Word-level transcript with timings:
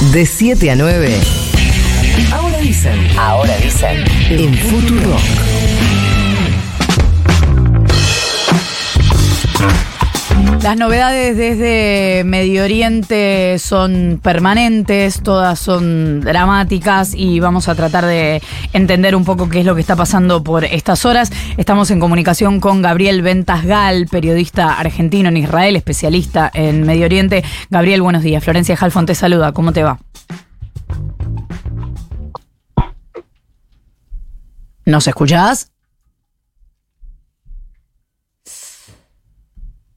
De 0.00 0.24
7 0.24 0.70
a 0.70 0.76
9. 0.76 1.20
Ahora 2.32 2.58
dicen. 2.58 3.18
Ahora 3.18 3.54
dicen. 3.58 4.02
En 4.30 4.54
Futuro. 4.54 5.16
Las 10.62 10.76
novedades 10.76 11.38
desde 11.38 12.22
Medio 12.24 12.64
Oriente 12.64 13.58
son 13.58 14.20
permanentes, 14.22 15.22
todas 15.22 15.58
son 15.58 16.20
dramáticas 16.20 17.14
y 17.14 17.40
vamos 17.40 17.66
a 17.68 17.74
tratar 17.74 18.04
de 18.04 18.42
entender 18.74 19.16
un 19.16 19.24
poco 19.24 19.48
qué 19.48 19.60
es 19.60 19.64
lo 19.64 19.74
que 19.74 19.80
está 19.80 19.96
pasando 19.96 20.44
por 20.44 20.66
estas 20.66 21.06
horas. 21.06 21.32
Estamos 21.56 21.90
en 21.90 21.98
comunicación 21.98 22.60
con 22.60 22.82
Gabriel 22.82 23.22
Ventas 23.22 23.64
Gal, 23.64 24.06
periodista 24.06 24.74
argentino 24.74 25.30
en 25.30 25.38
Israel, 25.38 25.76
especialista 25.76 26.50
en 26.52 26.84
Medio 26.84 27.06
Oriente. 27.06 27.42
Gabriel, 27.70 28.02
buenos 28.02 28.22
días. 28.22 28.44
Florencia 28.44 28.76
Halfon 28.78 29.06
te 29.06 29.14
saluda. 29.14 29.52
¿Cómo 29.52 29.72
te 29.72 29.82
va? 29.82 29.98
¿Nos 34.84 35.08
escuchás? 35.08 35.72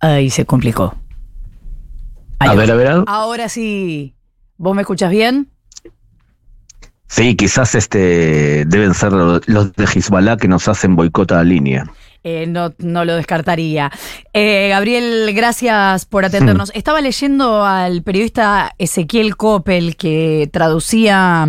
Ahí 0.04 0.30
se 0.30 0.46
complicó. 0.46 0.96
Ahí 2.40 2.50
A 2.50 2.54
ver, 2.56 2.70
a 2.72 2.76
ver. 2.76 3.04
Ahora 3.08 3.48
sí. 3.48 4.16
¿Vos 4.58 4.76
me 4.76 4.82
escuchás 4.82 5.10
bien? 5.12 5.50
Sí, 7.08 7.36
quizás 7.36 7.74
este 7.76 8.66
deben 8.66 8.94
ser 8.94 9.14
lo- 9.14 9.40
los 9.46 9.72
de 9.74 9.86
Hezbollah 9.86 10.36
que 10.38 10.48
nos 10.50 10.68
hacen 10.68 10.96
boicot 10.98 11.32
a 11.32 11.36
la 11.36 11.44
línea. 11.44 11.86
Eh, 12.26 12.48
no, 12.48 12.74
no 12.80 13.06
lo 13.06 13.16
descartaría. 13.16 13.92
Eh, 14.34 14.68
Gabriel, 14.70 15.32
gracias 15.36 16.06
por 16.06 16.26
atendernos. 16.26 16.72
Estaba 16.74 17.00
leyendo 17.02 17.66
al 17.66 18.02
periodista 18.02 18.74
Ezequiel 18.78 19.36
Coppel 19.38 19.96
que 19.96 20.50
traducía 20.52 21.48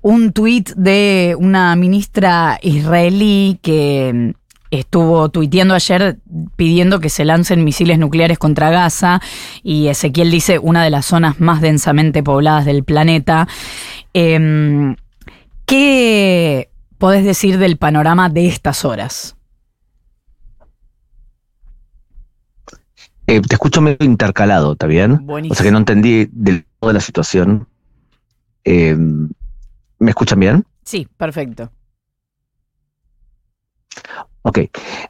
un 0.00 0.32
tuit 0.32 0.70
de 0.76 1.34
una 1.38 1.74
ministra 1.76 2.58
israelí 2.62 3.58
que 3.62 4.34
estuvo 4.70 5.28
tuiteando 5.28 5.74
ayer 5.74 6.18
pidiendo 6.56 7.00
que 7.00 7.10
se 7.10 7.24
lancen 7.24 7.64
misiles 7.64 7.98
nucleares 7.98 8.38
contra 8.38 8.70
Gaza 8.70 9.20
y 9.62 9.88
Ezequiel 9.88 10.30
dice 10.30 10.58
una 10.58 10.84
de 10.84 10.90
las 10.90 11.06
zonas 11.06 11.40
más 11.40 11.60
densamente 11.60 12.22
pobladas 12.22 12.64
del 12.64 12.84
planeta. 12.84 13.48
Em, 14.14 14.96
¿Qué 15.66 16.68
podés 16.98 17.24
decir 17.24 17.58
del 17.58 17.76
panorama 17.76 18.28
de 18.28 18.46
estas 18.48 18.84
horas? 18.84 19.36
Eh, 23.26 23.40
te 23.40 23.54
escucho 23.54 23.80
medio 23.80 24.04
intercalado, 24.04 24.72
¿está 24.72 24.88
bien? 24.88 25.24
Buenísimo. 25.24 25.52
O 25.52 25.56
sea 25.56 25.64
que 25.64 25.70
no 25.70 25.78
entendí 25.78 26.28
del 26.32 26.64
todo 26.80 26.92
la 26.92 27.00
situación. 27.00 27.68
Eh, 28.64 28.96
¿Me 28.96 30.10
escuchan 30.10 30.40
bien? 30.40 30.66
Sí, 30.82 31.06
perfecto. 31.16 31.70
Ok, 34.42 34.58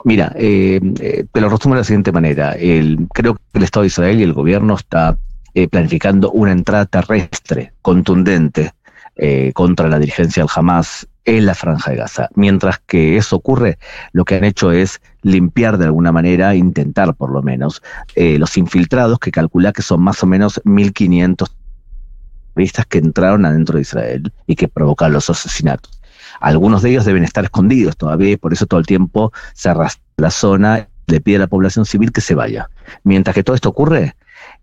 mira, 0.04 0.32
eh, 0.36 0.80
eh, 1.00 1.24
te 1.30 1.40
lo 1.40 1.48
resumo 1.48 1.74
de 1.74 1.80
la 1.82 1.84
siguiente 1.84 2.12
manera. 2.12 2.52
El, 2.52 3.06
creo 3.12 3.34
que 3.34 3.40
el 3.54 3.62
Estado 3.62 3.82
de 3.82 3.88
Israel 3.88 4.20
y 4.20 4.24
el 4.24 4.32
gobierno 4.32 4.74
está 4.74 5.16
eh, 5.54 5.68
planificando 5.68 6.30
una 6.30 6.52
entrada 6.52 6.86
terrestre 6.86 7.72
contundente 7.82 8.72
eh, 9.16 9.52
contra 9.52 9.88
la 9.88 9.98
dirigencia 9.98 10.42
del 10.42 10.50
Hamas 10.54 11.08
en 11.24 11.44
la 11.44 11.54
franja 11.54 11.90
de 11.90 11.96
Gaza. 11.96 12.28
Mientras 12.36 12.78
que 12.78 13.16
eso 13.16 13.36
ocurre, 13.36 13.78
lo 14.12 14.24
que 14.24 14.36
han 14.36 14.44
hecho 14.44 14.70
es 14.70 15.00
limpiar 15.22 15.76
de 15.76 15.86
alguna 15.86 16.12
manera, 16.12 16.54
intentar 16.54 17.14
por 17.14 17.30
lo 17.30 17.42
menos, 17.42 17.82
eh, 18.14 18.38
los 18.38 18.56
infiltrados 18.56 19.18
que 19.18 19.32
calcula 19.32 19.72
que 19.72 19.82
son 19.82 20.02
más 20.02 20.22
o 20.22 20.26
menos 20.26 20.60
1.500 20.64 21.48
terroristas 22.54 22.86
que 22.86 22.98
entraron 22.98 23.44
adentro 23.44 23.76
de 23.76 23.82
Israel 23.82 24.32
y 24.46 24.54
que 24.54 24.68
provocaron 24.68 25.14
los 25.14 25.28
asesinatos. 25.28 25.99
Algunos 26.40 26.82
de 26.82 26.90
ellos 26.90 27.04
deben 27.04 27.24
estar 27.24 27.44
escondidos 27.44 27.96
todavía 27.96 28.32
y 28.32 28.36
por 28.36 28.52
eso 28.52 28.66
todo 28.66 28.80
el 28.80 28.86
tiempo 28.86 29.32
se 29.54 29.68
arrastra 29.68 30.02
la 30.16 30.30
zona, 30.30 30.88
le 31.06 31.20
pide 31.20 31.36
a 31.36 31.40
la 31.40 31.46
población 31.46 31.84
civil 31.84 32.12
que 32.12 32.20
se 32.20 32.34
vaya. 32.34 32.70
Mientras 33.04 33.34
que 33.34 33.44
todo 33.44 33.54
esto 33.54 33.68
ocurre, 33.68 34.16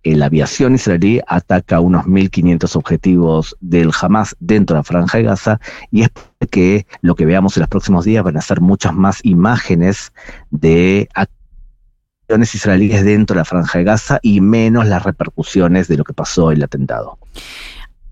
eh, 0.03 0.16
la 0.16 0.28
aviación 0.28 0.75
israelí 0.75 1.22
ataca 1.28 1.79
unos 1.79 2.06
1.500 2.06 2.75
objetivos 2.75 3.56
del 3.59 3.91
Hamas 4.00 4.35
dentro 4.40 4.75
de 4.75 4.79
la 4.79 4.84
franja 4.84 5.18
de 5.18 5.24
Gaza 5.25 5.59
y 5.91 6.03
es 6.03 6.09
que 6.50 6.88
lo 7.02 7.16
que 7.16 7.25
veamos 7.25 7.57
en 7.57 7.62
los 7.62 7.69
próximos 7.69 8.06
días 8.06 8.23
van 8.23 8.38
a 8.38 8.41
ser 8.41 8.62
muchas 8.62 8.94
más 8.94 9.19
imágenes 9.23 10.13
de 10.50 11.09
acciones 11.13 12.56
israelíes 12.56 13.03
dentro 13.03 13.35
de 13.35 13.41
la 13.41 13.46
franja 13.46 13.79
de 13.79 13.85
Gaza 13.85 14.19
y 14.22 14.41
menos 14.41 14.85
las 14.85 15.03
repercusiones 15.03 15.88
de 15.88 15.97
lo 15.97 16.03
que 16.03 16.13
pasó 16.13 16.52
en 16.52 16.57
el 16.57 16.63
atentado. 16.63 17.18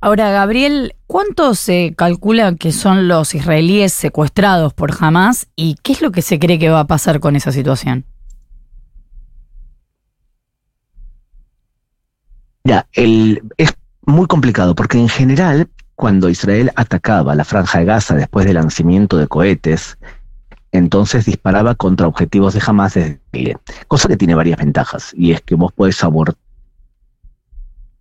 Ahora, 0.02 0.30
Gabriel, 0.30 0.96
¿cuántos 1.08 1.58
se 1.58 1.96
calcula 1.98 2.56
que 2.56 2.72
son 2.72 3.08
los 3.08 3.34
israelíes 3.34 3.92
secuestrados 3.92 4.74
por 4.74 4.92
Hamas 5.00 5.48
y 5.56 5.76
qué 5.82 5.94
es 5.94 6.02
lo 6.02 6.12
que 6.12 6.22
se 6.22 6.38
cree 6.38 6.60
que 6.60 6.70
va 6.70 6.82
a 6.82 6.88
pasar 6.88 7.20
con 7.20 7.36
esa 7.36 7.52
situación? 7.52 8.06
Ya, 12.64 12.88
es 12.94 13.74
muy 14.06 14.28
complicado 14.28 14.76
porque 14.76 15.00
en 15.00 15.10
general, 15.10 15.70
cuando 15.96 16.30
Israel 16.30 16.72
atacaba 16.76 17.36
la 17.36 17.46
franja 17.46 17.80
de 17.80 17.86
Gaza 17.86 18.16
después 18.16 18.46
del 18.46 18.56
lanzamiento 18.56 19.18
de 19.18 19.28
cohetes, 19.28 19.98
entonces 20.72 21.26
disparaba 21.26 21.76
contra 21.76 22.08
objetivos 22.08 22.54
de 22.54 22.62
Hamas 22.66 22.96
desde 22.96 23.22
aire. 23.32 23.58
Cosa 23.88 24.08
que 24.08 24.18
tiene 24.18 24.36
varias 24.36 24.60
ventajas, 24.60 25.14
y 25.16 25.32
es 25.32 25.42
que 25.42 25.56
vos 25.56 25.72
podés 25.72 26.04
abortar 26.04 26.36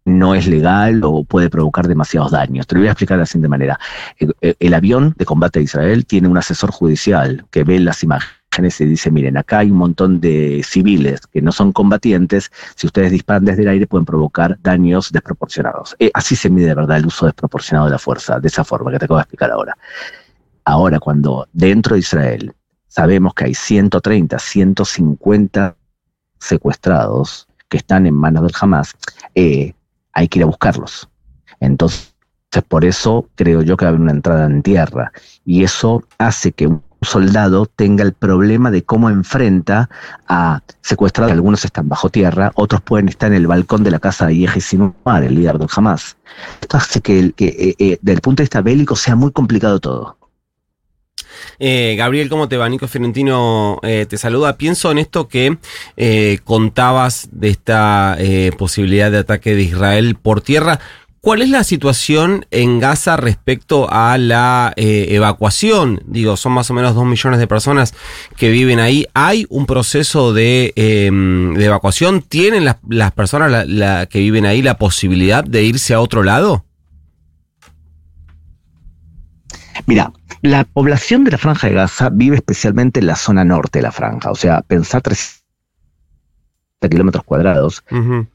no 0.04 0.34
es 0.34 0.47
legal 0.47 1.03
o 1.04 1.25
puede 1.25 1.50
provocar 1.50 1.88
demasiados 1.88 2.32
daños. 2.32 2.66
Te 2.66 2.75
lo 2.75 2.81
voy 2.82 2.88
a 2.88 2.92
explicar 2.92 3.16
de 3.16 3.22
la 3.22 3.26
siguiente 3.26 3.48
manera. 3.48 3.78
El, 4.19 4.34
el 4.41 4.75
avión 4.75 5.15
de 5.16 5.25
combate 5.25 5.59
de 5.60 5.65
Israel 5.65 6.06
tiene 6.06 6.28
un 6.28 6.37
asesor 6.37 6.70
judicial 6.70 7.47
que 7.50 7.65
ve 7.65 7.81
las 7.81 8.03
imágenes 8.03 8.34
y 8.62 8.84
dice, 8.84 9.10
miren, 9.10 9.37
acá 9.37 9.59
hay 9.59 9.70
un 9.70 9.78
montón 9.78 10.20
de 10.20 10.62
civiles 10.65 11.26
que 11.26 11.42
no 11.42 11.50
son 11.50 11.72
combatientes, 11.72 12.53
si 12.76 12.87
ustedes 12.87 13.10
disparan 13.10 13.44
desde 13.44 13.62
el 13.62 13.69
aire 13.69 13.87
pueden 13.87 14.04
provocar 14.04 14.59
daños 14.62 15.10
desproporcionados. 15.10 15.97
Eh, 15.98 16.10
así 16.15 16.36
se 16.36 16.50
mide 16.50 16.66
de 16.66 16.75
verdad 16.75 16.98
el 16.98 17.06
uso 17.06 17.26
desproporcionado 17.26 17.86
de 17.86 17.92
la 17.92 17.98
fuerza, 17.98 18.38
de 18.38 18.48
esa 18.48 18.65
forma 18.65 18.92
que 18.92 18.98
te 18.98 19.06
acabo 19.06 19.19
de 19.19 19.22
explicar 19.22 19.50
ahora. 19.50 19.76
Ahora, 20.65 21.00
cuando 21.00 21.48
dentro 21.53 21.94
de 21.94 22.00
Israel 22.00 22.54
sabemos 22.86 23.34
que 23.34 23.47
hay 23.47 23.54
130, 23.54 24.38
150 24.38 25.76
secuestrados 26.38 27.48
que 27.69 27.78
están 27.78 28.06
en 28.06 28.15
manos 28.15 28.44
del 28.44 28.53
Hamas, 28.60 28.94
eh, 29.34 29.75
hay 30.15 30.29
que 30.29 30.39
ir 30.39 30.45
a 30.45 30.47
buscarlos. 30.47 31.09
Entonces, 31.61 32.15
por 32.69 32.85
eso 32.85 33.29
creo 33.35 33.63
yo 33.63 33.77
que 33.77 33.85
va 33.85 33.89
a 33.89 33.91
haber 33.91 34.01
una 34.01 34.13
entrada 34.13 34.47
en 34.47 34.63
tierra. 34.63 35.13
Y 35.45 35.65
eso 35.65 36.05
hace 36.19 36.53
que 36.53 36.67
un 36.67 36.83
soldado 37.03 37.67
tenga 37.67 38.03
el 38.03 38.13
problema 38.13 38.71
de 38.71 38.83
cómo 38.83 39.11
enfrenta 39.11 39.91
a 40.29 40.63
secuestrados. 40.81 41.33
Algunos 41.33 41.65
están 41.65 41.89
bajo 41.89 42.09
tierra, 42.09 42.53
otros 42.55 42.81
pueden 42.81 43.09
estar 43.09 43.31
en 43.31 43.37
el 43.37 43.47
balcón 43.47 43.83
de 43.83 43.91
la 43.91 43.99
casa 43.99 44.27
de 44.27 44.37
Yehi 44.37 44.61
Sinumar, 44.61 45.25
el 45.25 45.35
líder 45.35 45.59
del 45.59 45.69
Hamas. 45.75 46.17
Esto 46.61 46.77
hace 46.77 47.01
que, 47.01 47.19
el, 47.19 47.35
que 47.35 47.47
eh, 47.47 47.75
eh, 47.79 47.99
desde 48.01 48.17
el 48.17 48.21
punto 48.21 48.43
de 48.43 48.45
vista 48.45 48.63
bélico 48.63 48.97
sea 48.97 49.17
muy 49.17 49.33
complicado 49.33 49.81
todo. 49.81 50.17
Eh, 51.59 51.94
Gabriel, 51.97 52.28
¿cómo 52.28 52.49
te 52.49 52.56
va? 52.56 52.69
Nico 52.69 52.88
Fiorentino 52.88 53.78
eh, 53.82 54.06
te 54.09 54.19
saluda. 54.19 54.56
Pienso 54.56 54.91
en 54.91 54.99
esto 54.99 55.28
que 55.28 55.59
eh, 55.97 56.38
contabas 56.44 57.28
de 57.32 57.50
esta 57.50 58.19
posibilidad 58.59 59.10
de 59.10 59.19
ataque 59.19 59.54
de 59.54 59.62
Israel 59.62 60.16
por 60.21 60.41
tierra. 60.41 60.81
¿Cuál 61.21 61.41
es 61.41 61.49
la 61.49 61.65
situación 61.65 62.44
en 62.50 62.81
Gaza 62.81 63.16
respecto 63.16 63.88
a 63.91 64.19
la 64.19 64.75
evacuación? 64.77 66.03
Digo, 66.06 66.37
son 66.37 66.53
más 66.53 66.71
o 66.71 66.75
menos 66.75 66.94
dos 66.94 67.06
millones 67.06 67.41
de 67.41 67.47
personas 67.47 67.94
que 68.37 68.50
viven 68.50 68.78
ahí. 68.78 69.06
¿Hay 69.15 69.47
un 69.49 69.65
proceso 69.65 70.34
de, 70.34 70.75
de 70.77 71.65
evacuación? 71.65 72.21
¿Tienen 72.21 72.66
las, 72.66 73.12
personas 73.12 73.66
que 74.10 74.19
viven 74.19 74.44
ahí 74.44 74.60
la 74.60 74.77
posibilidad 74.77 75.43
de 75.43 75.62
irse 75.62 75.94
a 75.94 76.00
otro 76.00 76.22
lado? 76.22 76.66
Mira, 79.86 80.13
la 80.45 80.65
población 80.65 81.25
de 81.25 81.31
la 81.31 81.39
franja 81.39 81.69
de 81.69 81.75
Gaza 81.75 82.11
vive 82.11 82.37
especialmente 82.37 83.01
en 83.01 83.07
la 83.07 83.17
zona 83.17 83.47
norte 83.47 83.79
de 83.79 83.83
la 83.85 83.93
franja, 83.93 84.31
o 84.31 84.35
sea, 84.35 84.61
pensar 84.61 85.01
300 85.01 85.43
kilómetros 86.91 87.25
cuadrados 87.25 87.83
Uh 87.91 87.97
-huh. 87.97 88.27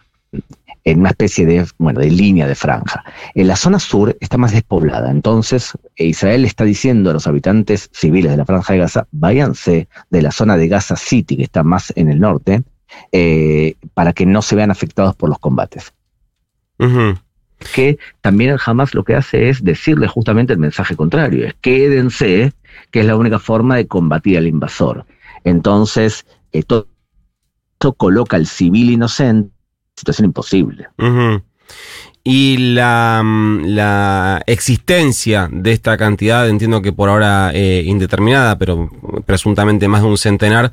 en 0.85 0.99
una 1.01 1.09
especie 1.09 1.45
de, 1.45 1.67
bueno, 1.77 1.99
de 1.99 2.09
línea 2.09 2.47
de 2.47 2.55
franja. 2.55 3.03
En 3.35 3.47
la 3.47 3.55
zona 3.55 3.77
sur 3.77 4.17
está 4.21 4.39
más 4.39 4.53
despoblada, 4.53 5.11
entonces 5.11 5.77
Israel 5.97 6.45
está 6.45 6.63
diciendo 6.63 7.11
a 7.11 7.13
los 7.13 7.27
habitantes 7.27 7.91
civiles 7.93 8.31
de 8.31 8.37
la 8.37 8.45
franja 8.45 8.73
de 8.73 8.79
Gaza, 8.79 9.07
váyanse 9.11 9.87
de 10.09 10.21
la 10.23 10.31
zona 10.31 10.57
de 10.57 10.67
Gaza 10.67 10.95
City, 10.95 11.37
que 11.37 11.43
está 11.43 11.61
más 11.61 11.93
en 11.95 12.09
el 12.09 12.19
norte, 12.19 12.63
eh, 13.11 13.75
para 13.93 14.13
que 14.13 14.25
no 14.25 14.41
se 14.41 14.55
vean 14.55 14.71
afectados 14.71 15.15
por 15.15 15.29
los 15.29 15.37
combates. 15.37 15.93
Uh 16.79 16.85
-huh 16.85 17.19
que 17.73 17.99
también 18.21 18.51
el 18.51 18.59
Hamas 18.65 18.93
lo 18.93 19.03
que 19.03 19.15
hace 19.15 19.49
es 19.49 19.63
decirle 19.63 20.07
justamente 20.07 20.53
el 20.53 20.59
mensaje 20.59 20.95
contrario, 20.95 21.45
es 21.45 21.53
quédense, 21.61 22.53
que 22.91 23.01
es 23.01 23.05
la 23.05 23.15
única 23.15 23.39
forma 23.39 23.75
de 23.75 23.87
combatir 23.87 24.37
al 24.37 24.47
invasor. 24.47 25.05
Entonces, 25.43 26.25
esto, 26.51 26.87
esto 27.73 27.93
coloca 27.93 28.37
al 28.37 28.47
civil 28.47 28.89
inocente 28.89 29.49
en 29.49 29.53
situación 29.95 30.25
imposible. 30.25 30.87
Y 32.23 32.57
la, 32.73 33.21
mm, 33.23 33.65
la, 33.65 34.41
existencia 34.45 35.49
de 35.51 35.71
esta 35.71 35.97
cantidad, 35.97 36.49
entiendo 36.49 36.81
que 36.81 36.91
por 36.91 37.09
ahora 37.09 37.51
eh, 37.53 37.83
indeterminada, 37.85 38.57
pero 38.57 38.89
presuntamente 39.25 39.87
más 39.87 40.01
de 40.01 40.07
un 40.09 40.17
centenar 40.17 40.71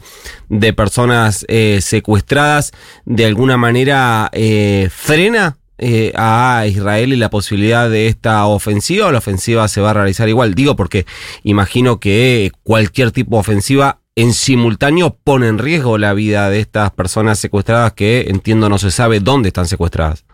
de 0.48 0.72
personas 0.72 1.44
eh, 1.48 1.78
secuestradas, 1.80 2.72
de 3.04 3.26
alguna 3.26 3.56
manera 3.56 4.28
eh, 4.32 4.88
frena 4.90 5.56
eh, 5.78 6.12
a 6.16 6.64
Israel 6.66 7.12
y 7.12 7.16
la 7.16 7.28
posibilidad 7.28 7.90
de 7.90 8.06
esta 8.06 8.46
ofensiva 8.46 9.08
o 9.08 9.12
la 9.12 9.18
ofensiva 9.18 9.68
se 9.68 9.80
va 9.80 9.90
a 9.90 9.94
realizar 9.94 10.28
igual. 10.28 10.54
Digo 10.54 10.74
porque 10.74 11.06
imagino 11.42 12.00
que 12.00 12.50
cualquier 12.62 13.12
tipo 13.12 13.36
de 13.36 13.40
ofensiva 13.40 14.00
en 14.14 14.32
simultáneo 14.32 15.18
pone 15.22 15.48
en 15.48 15.58
riesgo 15.58 15.98
la 15.98 16.14
vida 16.14 16.48
de 16.48 16.60
estas 16.60 16.90
personas 16.92 17.38
secuestradas 17.38 17.92
que 17.92 18.26
entiendo 18.28 18.70
no 18.70 18.78
se 18.78 18.90
sabe 18.90 19.20
dónde 19.20 19.48
están 19.48 19.66
secuestradas. 19.66 20.24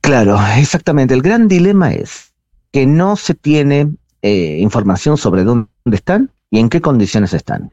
Claro, 0.00 0.38
exactamente. 0.58 1.14
El 1.14 1.22
gran 1.22 1.46
dilema 1.48 1.92
es 1.92 2.32
que 2.72 2.84
no 2.84 3.14
se 3.14 3.34
tiene 3.34 3.92
eh, 4.22 4.58
información 4.60 5.16
sobre 5.16 5.44
dónde 5.44 5.68
están 5.92 6.30
y 6.50 6.58
en 6.58 6.68
qué 6.68 6.80
condiciones 6.80 7.32
están. 7.32 7.70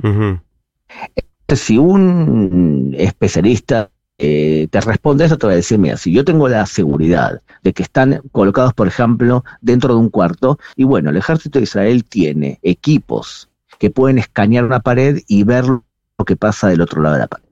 Si 1.54 1.78
un 1.78 2.96
especialista 2.98 3.90
eh, 4.24 4.68
te 4.70 4.80
responde 4.82 5.26
eso, 5.26 5.36
te 5.36 5.48
va 5.48 5.54
a 5.54 5.56
decir, 5.56 5.80
mira, 5.80 5.98
si 5.98 6.14
yo 6.14 6.24
tengo 6.24 6.48
la 6.48 6.68
seguridad 6.68 7.42
de 7.64 7.74
que 7.74 7.82
están 7.82 8.22
colocados, 8.32 8.72
por 8.76 8.88
ejemplo, 8.88 9.44
dentro 9.62 9.96
de 9.96 10.00
un 10.00 10.10
cuarto, 10.10 10.60
y 10.76 10.84
bueno, 10.84 11.10
el 11.10 11.18
ejército 11.18 11.58
de 11.58 11.64
Israel 11.64 12.06
tiene 12.06 12.60
equipos 12.62 13.50
que 13.80 13.90
pueden 13.90 14.20
escanear 14.20 14.64
una 14.64 14.80
pared 14.80 15.24
y 15.28 15.44
ver 15.44 15.66
lo 15.66 16.26
que 16.26 16.36
pasa 16.36 16.68
del 16.68 16.82
otro 16.82 17.02
lado 17.02 17.16
de 17.16 17.22
la 17.22 17.28
pared. 17.28 17.46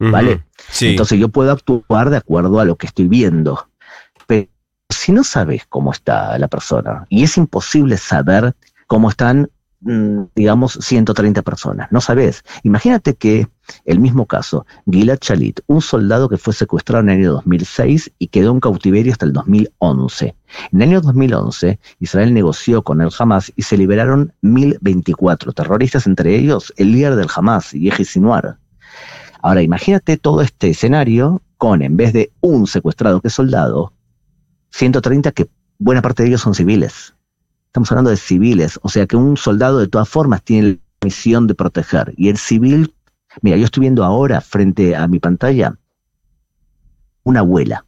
¿Vale? 0.00 0.42
Sí. 0.68 0.88
Entonces 0.88 1.16
yo 1.20 1.28
puedo 1.28 1.52
actuar 1.52 2.10
de 2.10 2.16
acuerdo 2.16 2.58
a 2.58 2.64
lo 2.64 2.74
que 2.74 2.88
estoy 2.88 3.06
viendo. 3.06 3.68
Pero 4.26 4.48
si 4.88 5.12
no 5.12 5.22
sabes 5.22 5.64
cómo 5.68 5.92
está 5.92 6.36
la 6.40 6.48
persona, 6.48 7.06
y 7.08 7.22
es 7.22 7.36
imposible 7.36 7.96
saber 7.98 8.56
cómo 8.88 9.10
están, 9.10 9.48
digamos, 9.80 10.78
130 10.80 11.42
personas, 11.42 11.88
no 11.92 12.00
sabes. 12.00 12.42
Imagínate 12.62 13.14
que 13.14 13.46
el 13.84 14.00
mismo 14.00 14.26
caso, 14.26 14.66
Gilad 14.90 15.18
Shalit, 15.20 15.60
un 15.66 15.82
soldado 15.82 16.28
que 16.28 16.38
fue 16.38 16.54
secuestrado 16.54 17.02
en 17.02 17.10
el 17.10 17.18
año 17.18 17.32
2006 17.32 18.12
y 18.18 18.28
quedó 18.28 18.52
en 18.52 18.60
cautiverio 18.60 19.12
hasta 19.12 19.26
el 19.26 19.32
2011. 19.32 20.34
En 20.72 20.82
el 20.82 20.88
año 20.88 21.00
2011, 21.00 21.78
Israel 22.00 22.32
negoció 22.32 22.82
con 22.82 23.00
el 23.00 23.10
Hamas 23.18 23.52
y 23.54 23.62
se 23.62 23.76
liberaron 23.76 24.32
1024 24.42 25.52
terroristas, 25.52 26.06
entre 26.06 26.36
ellos 26.36 26.72
el 26.76 26.92
líder 26.92 27.16
del 27.16 27.28
Hamas, 27.34 27.72
Yehi 27.72 28.04
Sinwar. 28.04 28.58
Ahora, 29.42 29.62
imagínate 29.62 30.16
todo 30.16 30.40
este 30.40 30.70
escenario 30.70 31.42
con, 31.58 31.82
en 31.82 31.96
vez 31.96 32.12
de 32.12 32.32
un 32.40 32.66
secuestrado 32.66 33.20
que 33.20 33.28
es 33.28 33.34
soldado, 33.34 33.92
130 34.70 35.32
que 35.32 35.48
buena 35.78 36.02
parte 36.02 36.22
de 36.22 36.30
ellos 36.30 36.40
son 36.40 36.54
civiles. 36.54 37.15
Estamos 37.66 37.90
hablando 37.92 38.10
de 38.10 38.16
civiles, 38.16 38.78
o 38.82 38.88
sea 38.88 39.06
que 39.06 39.16
un 39.16 39.36
soldado 39.36 39.78
de 39.78 39.88
todas 39.88 40.08
formas 40.08 40.42
tiene 40.42 40.68
la 40.70 40.76
misión 41.04 41.46
de 41.46 41.54
proteger. 41.54 42.14
Y 42.16 42.28
el 42.30 42.38
civil, 42.38 42.94
mira, 43.42 43.56
yo 43.58 43.64
estoy 43.66 43.82
viendo 43.82 44.02
ahora 44.04 44.40
frente 44.40 44.96
a 44.96 45.06
mi 45.06 45.18
pantalla 45.18 45.76
una 47.22 47.40
abuela, 47.40 47.84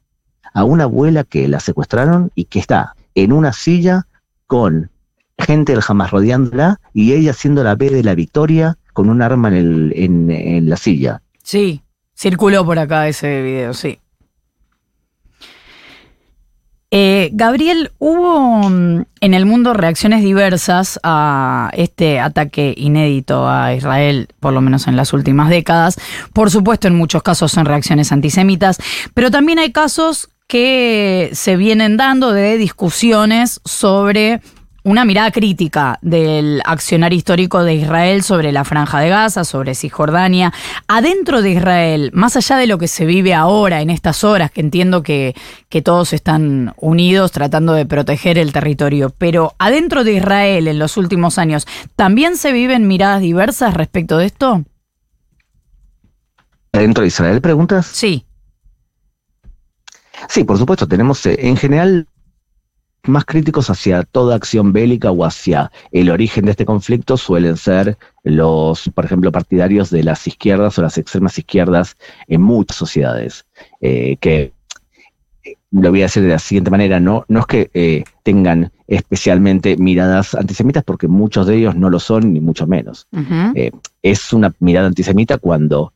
a 0.53 0.65
una 0.65 0.85
abuela 0.85 1.25
que 1.25 1.49
la 1.49 1.61
secuestraron 1.61 2.31
y 2.35 2.47
que 2.47 2.59
está 2.59 2.95
en 3.15 3.33
una 3.33 3.53
silla 3.53 4.07
con 4.47 4.91
gente 5.39 5.73
del 5.73 5.83
jamás 5.83 6.11
rodeándola 6.11 6.81
y 6.93 7.13
ella 7.13 7.31
haciendo 7.31 7.63
la 7.63 7.75
B 7.77 7.91
de 7.91 8.03
la 8.03 8.15
victoria 8.15 8.77
con 8.93 9.09
un 9.09 9.23
arma 9.23 9.49
en, 9.49 9.55
el- 9.55 9.93
en 9.97 10.69
la 10.69 10.77
silla. 10.77 11.23
Sí, 11.43 11.83
circuló 12.15 12.65
por 12.65 12.79
acá 12.79 13.07
ese 13.09 13.43
video, 13.43 13.73
sí. 13.73 14.01
Eh, 16.91 17.29
Gabriel, 17.35 17.93
hubo 17.99 18.69
mm, 18.71 19.05
en 19.21 19.35
el 19.35 19.45
mundo 19.45 19.75
reacciones 19.75 20.23
diversas 20.23 20.99
a 21.03 21.71
este 21.75 22.19
ataque 22.19 22.73
inédito 22.77 23.47
a 23.47 23.75
Israel, 23.75 24.29
por 24.41 24.55
lo 24.55 24.63
menos 24.63 24.87
en 24.87 24.97
las 24.97 25.13
últimas 25.13 25.51
décadas. 25.51 26.01
Por 26.33 26.51
supuesto, 26.51 26.89
en 26.89 26.95
muchos 26.95 27.23
casos 27.23 27.53
son 27.53 27.67
reacciones 27.67 28.11
antisemitas, 28.11 28.79
pero 29.13 29.31
también 29.31 29.59
hay 29.59 29.71
casos 29.71 30.31
que 30.47 31.29
se 31.35 31.57
vienen 31.57 31.99
dando 31.99 32.33
de 32.33 32.57
discusiones 32.57 33.61
sobre 33.67 34.41
una 34.85 35.05
mirada 35.05 35.31
crítica 35.31 35.99
del 36.03 36.63
accionar 36.65 37.13
histórico 37.13 37.63
de 37.63 37.75
Israel 37.75 38.23
sobre 38.23 38.53
la 38.53 38.65
franja 38.65 39.01
de 39.01 39.09
Gaza, 39.09 39.45
sobre 39.45 39.75
Cisjordania. 39.75 40.53
Adentro 40.87 41.43
de 41.43 41.51
Israel, 41.51 42.11
más 42.15 42.37
allá 42.37 42.57
de 42.57 42.67
lo 42.67 42.79
que 42.79 42.89
se 42.89 43.05
vive 43.05 43.35
ahora, 43.35 43.81
en 43.81 43.91
estas 43.91 44.25
horas, 44.25 44.51
que 44.51 44.61
entiendo 44.61 45.03
que, 45.03 45.35
que 45.69 45.83
todos 45.83 46.13
están 46.13 46.75
unidos 46.77 47.33
tratando 47.33 47.73
de 47.73 47.87
proteger 47.87 48.39
el 48.39 48.53
territorio, 48.53 49.13
pero 49.19 49.55
adentro 49.59 50.05
de 50.05 50.13
Israel 50.13 50.69
en 50.69 50.79
los 50.79 50.97
últimos 50.97 51.39
años, 51.39 51.67
¿también 51.97 52.37
se 52.37 52.53
viven 52.53 52.87
miradas 52.87 53.21
diversas 53.21 53.75
respecto 53.75 54.17
de 54.17 54.27
esto? 54.27 54.65
¿Dentro 56.73 57.03
de 57.03 57.09
Israel 57.09 57.41
preguntas? 57.41 57.87
Sí. 57.87 58.25
Sí, 60.29 60.45
por 60.45 60.59
supuesto, 60.59 60.87
tenemos 60.87 61.25
eh, 61.27 61.37
en 61.41 61.57
general 61.57 62.07
más 63.05 63.25
críticos 63.25 63.71
hacia 63.71 64.03
toda 64.03 64.37
acción 64.37 64.73
bélica 64.73 65.11
o 65.11 65.25
hacia 65.25 65.71
el 65.93 66.11
origen 66.11 66.45
de 66.45 66.53
este 66.53 66.67
conflicto 66.67 67.17
suelen 67.17 67.57
ser 67.57 67.97
los, 68.25 68.91
por 68.95 69.05
ejemplo, 69.05 69.33
partidarios 69.33 69.91
de 69.91 70.05
las 70.05 70.27
izquierdas 70.27 70.79
o 70.79 70.83
las 70.83 70.99
extremas 70.99 71.39
izquierdas 71.39 71.97
en 72.27 72.43
muchas 72.43 72.77
sociedades, 72.77 73.47
eh, 73.81 74.17
que 74.21 74.53
eh, 75.45 75.55
lo 75.71 75.91
voy 75.91 76.01
a 76.01 76.05
decir 76.05 76.23
de 76.23 76.31
la 76.31 76.39
siguiente 76.39 76.71
manera, 76.71 77.01
no, 77.01 77.25
no 77.29 77.41
es 77.41 77.47
que 77.47 77.71
eh, 77.75 78.05
tengan 78.23 78.73
especialmente 78.89 79.77
miradas 79.77 80.35
antisemitas, 80.35 80.83
porque 80.83 81.09
muchos 81.09 81.47
de 81.47 81.57
ellos 81.57 81.77
no 81.77 81.91
lo 81.91 82.01
son, 82.01 82.33
ni 82.33 82.41
mucho 82.41 82.67
menos. 82.67 83.07
Eh, 83.55 83.71
es 84.03 84.33
una 84.33 84.55
mirada 84.61 84.89
antisemita 84.89 85.37
cuando 85.37 85.93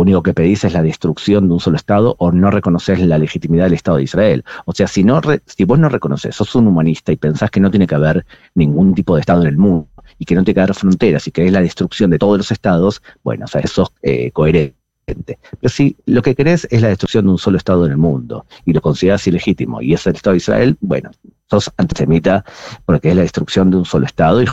único 0.00 0.22
que 0.22 0.34
pedís 0.34 0.64
es 0.64 0.72
la 0.72 0.82
destrucción 0.82 1.46
de 1.48 1.54
un 1.54 1.60
solo 1.60 1.76
Estado 1.76 2.16
o 2.18 2.32
no 2.32 2.50
reconoces 2.50 3.00
la 3.00 3.18
legitimidad 3.18 3.64
del 3.64 3.74
Estado 3.74 3.98
de 3.98 4.04
Israel. 4.04 4.44
O 4.64 4.72
sea, 4.72 4.86
si, 4.88 5.04
no 5.04 5.20
re- 5.20 5.42
si 5.46 5.64
vos 5.64 5.78
no 5.78 5.88
reconoces, 5.88 6.34
sos 6.34 6.54
un 6.54 6.66
humanista 6.66 7.12
y 7.12 7.16
pensás 7.16 7.50
que 7.50 7.60
no 7.60 7.70
tiene 7.70 7.86
que 7.86 7.94
haber 7.94 8.26
ningún 8.54 8.94
tipo 8.94 9.14
de 9.14 9.20
Estado 9.20 9.42
en 9.42 9.48
el 9.48 9.56
mundo 9.56 9.88
y 10.18 10.24
que 10.24 10.34
no 10.34 10.42
tiene 10.44 10.54
que 10.54 10.60
haber 10.60 10.74
fronteras 10.74 11.26
y 11.26 11.30
que 11.30 11.46
es 11.46 11.52
la 11.52 11.60
destrucción 11.60 12.10
de 12.10 12.18
todos 12.18 12.36
los 12.38 12.50
Estados, 12.50 13.02
bueno, 13.22 13.44
o 13.44 13.48
sea, 13.48 13.66
sos 13.66 13.92
eh, 14.02 14.30
coherente. 14.32 14.76
Pero 15.06 15.70
si 15.70 15.96
lo 16.06 16.22
que 16.22 16.34
querés 16.34 16.68
es 16.70 16.82
la 16.82 16.88
destrucción 16.88 17.24
de 17.24 17.32
un 17.32 17.38
solo 17.38 17.56
Estado 17.56 17.84
en 17.86 17.92
el 17.92 17.98
mundo 17.98 18.46
y 18.64 18.72
lo 18.72 18.80
considerás 18.80 19.26
ilegítimo 19.26 19.82
y 19.82 19.94
es 19.94 20.06
el 20.06 20.14
Estado 20.14 20.32
de 20.32 20.38
Israel, 20.38 20.76
bueno, 20.80 21.10
sos 21.48 21.72
antisemita 21.76 22.44
porque 22.84 23.10
es 23.10 23.16
la 23.16 23.22
destrucción 23.22 23.70
de 23.70 23.78
un 23.78 23.84
solo 23.84 24.06
Estado 24.06 24.42
y 24.42 24.46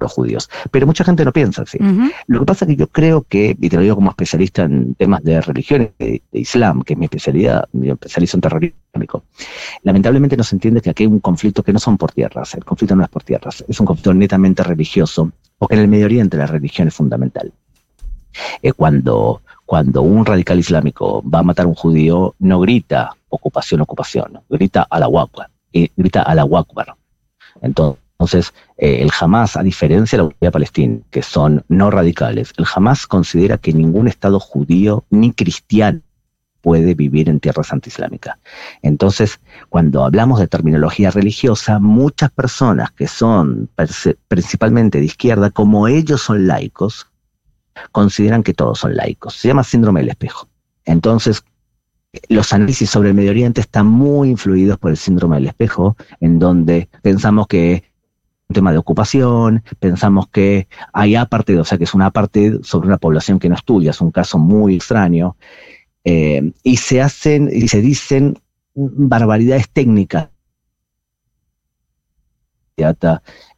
los 0.00 0.12
judíos. 0.12 0.50
Pero 0.70 0.86
mucha 0.86 1.04
gente 1.04 1.24
no 1.24 1.32
piensa 1.32 1.62
así. 1.62 1.78
Ujú. 1.80 2.10
Lo 2.26 2.40
que 2.40 2.46
pasa 2.46 2.64
es 2.64 2.70
que 2.70 2.76
yo 2.76 2.86
creo 2.88 3.22
que, 3.22 3.56
y 3.60 3.68
te 3.68 3.76
lo 3.76 3.82
digo 3.82 3.96
como 3.96 4.10
especialista 4.10 4.62
en 4.62 4.94
temas 4.94 5.22
de 5.22 5.40
religiones, 5.40 5.90
de, 5.98 6.22
de 6.30 6.40
Islam, 6.40 6.82
que 6.82 6.94
es 6.94 6.98
mi 6.98 7.06
especialidad, 7.06 7.68
mi 7.72 7.90
especializo 7.90 8.36
en 8.36 8.40
terrorismo 8.40 8.78
islámico, 8.88 9.24
lamentablemente 9.82 10.36
no 10.36 10.44
se 10.44 10.56
entiende 10.56 10.80
que 10.80 10.90
aquí 10.90 11.04
hay 11.04 11.08
un 11.08 11.20
conflicto 11.20 11.62
que 11.62 11.72
no 11.72 11.78
son 11.78 11.96
por 11.96 12.12
tierras, 12.12 12.54
el 12.54 12.64
conflicto 12.64 12.96
no 12.96 13.04
es 13.04 13.08
por 13.08 13.22
tierras, 13.22 13.64
es 13.68 13.80
un 13.80 13.86
conflicto 13.86 14.14
netamente 14.14 14.62
religioso, 14.62 15.30
porque 15.58 15.74
en 15.74 15.82
el 15.82 15.88
Medio 15.88 16.06
Oriente 16.06 16.36
la 16.36 16.46
religión 16.46 16.88
es 16.88 16.94
fundamental. 16.94 17.52
Eh, 18.62 18.72
cuando, 18.72 19.42
cuando 19.66 20.02
un 20.02 20.24
radical 20.24 20.58
islámico 20.58 21.22
va 21.28 21.40
a 21.40 21.42
matar 21.42 21.66
a 21.66 21.68
un 21.68 21.74
judío, 21.74 22.34
no 22.38 22.60
grita 22.60 23.14
ocupación, 23.28 23.80
ocupación, 23.80 24.40
grita 24.48 24.86
a 24.88 25.00
la 25.00 25.08
grita 25.96 26.22
a 26.22 26.34
la. 26.34 26.46
Entonces, 27.62 28.02
entonces, 28.20 28.52
eh, 28.76 28.98
el 29.00 29.10
Hamas, 29.18 29.56
a 29.56 29.62
diferencia 29.62 30.16
de 30.16 30.18
la 30.18 30.24
Autoridad 30.24 30.52
Palestina, 30.52 30.98
que 31.10 31.22
son 31.22 31.64
no 31.68 31.90
radicales, 31.90 32.52
el 32.58 32.66
Hamas 32.74 33.06
considera 33.06 33.56
que 33.56 33.72
ningún 33.72 34.08
Estado 34.08 34.38
judío 34.38 35.06
ni 35.08 35.32
cristiano 35.32 36.02
puede 36.60 36.92
vivir 36.92 37.30
en 37.30 37.40
tierras 37.40 37.72
antiislámicas. 37.72 38.36
Entonces, 38.82 39.40
cuando 39.70 40.04
hablamos 40.04 40.38
de 40.38 40.48
terminología 40.48 41.10
religiosa, 41.10 41.78
muchas 41.78 42.30
personas 42.30 42.90
que 42.90 43.08
son 43.08 43.70
principalmente 44.28 44.98
de 44.98 45.06
izquierda, 45.06 45.48
como 45.48 45.88
ellos 45.88 46.20
son 46.20 46.46
laicos, 46.46 47.06
consideran 47.90 48.42
que 48.42 48.52
todos 48.52 48.80
son 48.80 48.96
laicos. 48.96 49.32
Se 49.32 49.48
llama 49.48 49.64
síndrome 49.64 50.00
del 50.00 50.10
espejo. 50.10 50.46
Entonces, 50.84 51.42
los 52.28 52.52
análisis 52.52 52.90
sobre 52.90 53.10
el 53.10 53.14
Medio 53.14 53.30
Oriente 53.30 53.62
están 53.62 53.86
muy 53.86 54.28
influidos 54.28 54.76
por 54.76 54.90
el 54.90 54.98
síndrome 54.98 55.36
del 55.36 55.46
espejo, 55.46 55.96
en 56.20 56.38
donde 56.38 56.90
pensamos 57.00 57.46
que 57.46 57.89
tema 58.52 58.72
de 58.72 58.78
ocupación, 58.78 59.62
pensamos 59.78 60.28
que 60.28 60.68
hay 60.92 61.14
aparte, 61.14 61.58
o 61.58 61.64
sea, 61.64 61.78
que 61.78 61.84
es 61.84 61.94
una 61.94 62.10
parte 62.10 62.58
sobre 62.62 62.88
una 62.88 62.98
población 62.98 63.38
que 63.38 63.48
no 63.48 63.54
estudia, 63.54 63.90
es 63.90 64.00
un 64.00 64.10
caso 64.10 64.38
muy 64.38 64.76
extraño, 64.76 65.36
eh, 66.04 66.52
y 66.62 66.76
se 66.76 67.00
hacen 67.00 67.50
y 67.52 67.68
se 67.68 67.80
dicen 67.80 68.38
barbaridades 68.74 69.68
técnicas. 69.70 70.28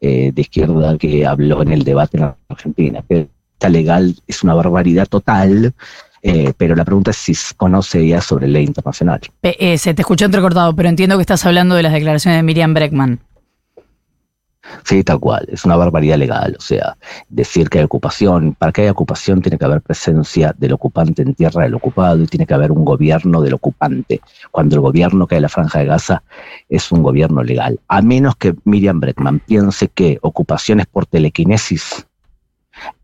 Eh, 0.00 0.32
de 0.34 0.40
izquierda 0.42 0.98
que 0.98 1.24
habló 1.24 1.62
en 1.62 1.70
el 1.70 1.84
debate 1.84 2.18
en 2.18 2.34
Argentina, 2.48 3.04
que 3.08 3.28
está 3.52 3.68
legal 3.68 4.16
es 4.26 4.42
una 4.42 4.54
barbaridad 4.54 5.06
total, 5.06 5.74
Eh, 6.24 6.52
pero 6.56 6.76
la 6.76 6.84
pregunta 6.84 7.10
es 7.10 7.16
si 7.16 7.34
conoce 7.56 8.06
ya 8.06 8.20
sobre 8.20 8.46
ley 8.46 8.64
internacional. 8.64 9.20
Eh, 9.42 9.76
se 9.76 9.92
te 9.92 10.02
escuchó 10.02 10.26
entrecortado, 10.26 10.72
pero 10.76 10.88
entiendo 10.88 11.16
que 11.16 11.22
estás 11.22 11.44
hablando 11.44 11.74
de 11.74 11.82
las 11.82 11.92
declaraciones 11.92 12.38
de 12.38 12.44
Miriam 12.44 12.74
Breckman. 12.74 13.18
Sí, 14.84 15.02
tal 15.02 15.18
cual, 15.18 15.46
es 15.50 15.64
una 15.64 15.76
barbaridad 15.76 16.16
legal, 16.18 16.54
o 16.56 16.60
sea, 16.60 16.96
decir 17.28 17.68
que 17.68 17.78
hay 17.78 17.84
ocupación, 17.84 18.54
para 18.54 18.70
que 18.70 18.82
haya 18.82 18.92
ocupación 18.92 19.42
tiene 19.42 19.58
que 19.58 19.64
haber 19.64 19.82
presencia 19.82 20.54
del 20.56 20.72
ocupante 20.72 21.22
en 21.22 21.34
tierra 21.34 21.64
del 21.64 21.74
ocupado 21.74 22.22
y 22.22 22.26
tiene 22.26 22.46
que 22.46 22.54
haber 22.54 22.70
un 22.70 22.84
gobierno 22.84 23.42
del 23.42 23.54
ocupante, 23.54 24.20
cuando 24.52 24.76
el 24.76 24.80
gobierno 24.80 25.26
que 25.26 25.34
hay 25.34 25.38
en 25.38 25.42
la 25.42 25.48
franja 25.48 25.80
de 25.80 25.86
Gaza 25.86 26.22
es 26.68 26.92
un 26.92 27.02
gobierno 27.02 27.42
legal, 27.42 27.80
a 27.88 28.02
menos 28.02 28.36
que 28.36 28.54
Miriam 28.64 29.00
Breckman 29.00 29.40
piense 29.40 29.88
que 29.88 30.18
ocupaciones 30.22 30.86
por 30.86 31.06
telequinesis, 31.06 32.06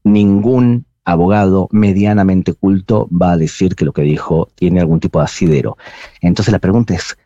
ningún 0.04 0.86
abogado 1.04 1.68
medianamente 1.72 2.54
culto 2.54 3.08
va 3.10 3.32
a 3.32 3.36
decir 3.36 3.74
que 3.74 3.84
lo 3.84 3.92
que 3.92 4.02
dijo 4.02 4.48
tiene 4.54 4.80
algún 4.80 5.00
tipo 5.00 5.18
de 5.18 5.24
asidero. 5.24 5.76
Entonces 6.20 6.52
la 6.52 6.58
pregunta 6.58 6.94
es, 6.94 7.16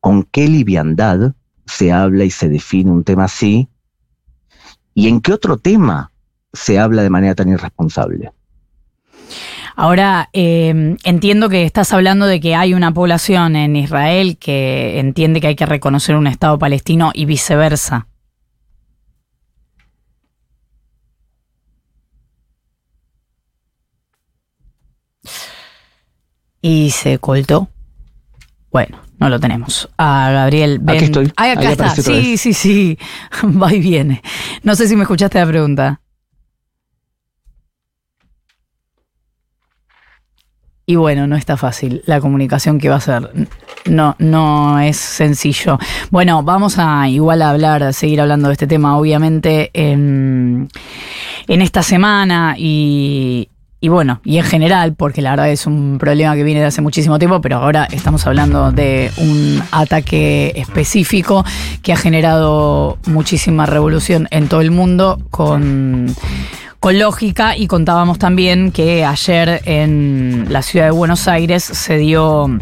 ¿con 0.00 0.24
qué 0.24 0.48
liviandad 0.48 1.34
se 1.74 1.92
habla 1.92 2.24
y 2.24 2.30
se 2.30 2.48
define 2.48 2.90
un 2.90 3.04
tema 3.04 3.24
así? 3.24 3.68
¿Y 4.94 5.08
en 5.08 5.20
qué 5.20 5.32
otro 5.32 5.56
tema 5.56 6.12
se 6.52 6.78
habla 6.78 7.02
de 7.02 7.10
manera 7.10 7.34
tan 7.34 7.48
irresponsable? 7.48 8.32
Ahora, 9.76 10.30
eh, 10.32 10.96
entiendo 11.02 11.48
que 11.48 11.64
estás 11.64 11.92
hablando 11.92 12.26
de 12.26 12.38
que 12.38 12.54
hay 12.54 12.74
una 12.74 12.94
población 12.94 13.56
en 13.56 13.74
Israel 13.74 14.38
que 14.38 15.00
entiende 15.00 15.40
que 15.40 15.48
hay 15.48 15.56
que 15.56 15.66
reconocer 15.66 16.14
un 16.14 16.28
Estado 16.28 16.58
palestino 16.60 17.10
y 17.12 17.24
viceversa. 17.24 18.06
Y 26.62 26.90
se 26.90 27.18
coltó. 27.18 27.68
Bueno, 28.70 28.98
no 29.24 29.30
lo 29.30 29.40
tenemos. 29.40 29.88
A 29.96 30.30
Gabriel 30.30 30.78
Ben. 30.80 30.96
Aquí 30.96 31.04
estoy. 31.06 31.32
Ay, 31.36 31.52
acá 31.52 31.60
Ahí 31.62 31.66
está. 31.68 31.96
Sí, 31.96 32.12
vez. 32.12 32.40
sí, 32.42 32.52
sí. 32.52 32.98
Va 33.42 33.72
y 33.72 33.80
viene. 33.80 34.22
No 34.62 34.74
sé 34.74 34.86
si 34.86 34.96
me 34.96 35.02
escuchaste 35.02 35.38
la 35.38 35.46
pregunta. 35.46 36.00
Y 40.86 40.96
bueno, 40.96 41.26
no 41.26 41.36
está 41.36 41.56
fácil 41.56 42.02
la 42.04 42.20
comunicación 42.20 42.78
que 42.78 42.90
va 42.90 42.96
a 42.96 43.00
ser. 43.00 43.30
No, 43.86 44.14
no 44.18 44.78
es 44.78 44.98
sencillo. 44.98 45.78
Bueno, 46.10 46.42
vamos 46.42 46.78
a 46.78 47.08
igual 47.08 47.40
a 47.40 47.48
hablar, 47.48 47.82
a 47.82 47.94
seguir 47.94 48.20
hablando 48.20 48.48
de 48.48 48.52
este 48.52 48.66
tema, 48.66 48.98
obviamente, 48.98 49.70
en, 49.72 50.68
en 51.48 51.62
esta 51.62 51.82
semana 51.82 52.56
y, 52.58 53.48
y 53.84 53.88
bueno, 53.88 54.22
y 54.24 54.38
en 54.38 54.44
general, 54.44 54.94
porque 54.94 55.20
la 55.20 55.32
verdad 55.32 55.50
es 55.50 55.66
un 55.66 55.98
problema 55.98 56.34
que 56.34 56.42
viene 56.42 56.60
de 56.60 56.64
hace 56.64 56.80
muchísimo 56.80 57.18
tiempo, 57.18 57.42
pero 57.42 57.58
ahora 57.58 57.86
estamos 57.92 58.26
hablando 58.26 58.72
de 58.72 59.10
un 59.18 59.62
ataque 59.72 60.54
específico 60.56 61.44
que 61.82 61.92
ha 61.92 61.96
generado 61.98 62.96
muchísima 63.04 63.66
revolución 63.66 64.26
en 64.30 64.48
todo 64.48 64.62
el 64.62 64.70
mundo 64.70 65.20
con 65.30 66.16
con 66.80 66.98
lógica. 66.98 67.58
Y 67.58 67.66
contábamos 67.66 68.18
también 68.18 68.72
que 68.72 69.04
ayer 69.04 69.60
en 69.66 70.46
la 70.48 70.62
ciudad 70.62 70.86
de 70.86 70.92
Buenos 70.92 71.28
Aires 71.28 71.62
se 71.62 71.98
dio 71.98 72.58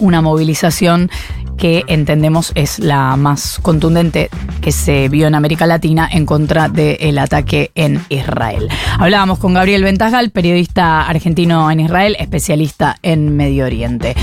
una 0.00 0.22
movilización 0.22 1.08
que 1.56 1.84
entendemos 1.86 2.52
es 2.54 2.78
la 2.78 3.16
más 3.16 3.58
contundente 3.62 4.30
que 4.60 4.72
se 4.72 5.08
vio 5.08 5.26
en 5.26 5.34
América 5.34 5.66
Latina 5.66 6.08
en 6.10 6.26
contra 6.26 6.68
del 6.68 7.18
ataque 7.18 7.70
en 7.74 8.04
Israel. 8.08 8.68
Hablábamos 8.98 9.38
con 9.38 9.54
Gabriel 9.54 9.82
Ventasgal, 9.82 10.30
periodista 10.30 11.06
argentino 11.06 11.70
en 11.70 11.80
Israel, 11.80 12.16
especialista 12.18 12.96
en 13.02 13.36
Medio 13.36 13.64
Oriente. 13.64 14.14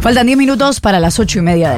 Faltan 0.00 0.26
10 0.26 0.38
minutos 0.38 0.80
para 0.80 1.00
las 1.00 1.18
8 1.18 1.40
y 1.40 1.42
media 1.42 1.56
de 1.56 1.58
la 1.60 1.66